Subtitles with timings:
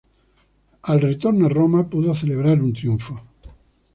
[0.81, 3.21] Al retorno a Roma pudo celebrar un triunfo.